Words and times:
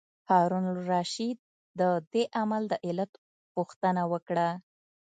هارون 0.29 0.65
الرشید 0.73 1.37
د 1.79 1.81
دې 2.13 2.23
عمل 2.39 2.63
د 2.71 2.73
علت 2.85 3.11
پوښتنه 3.53 4.01
وکړه. 4.11 4.49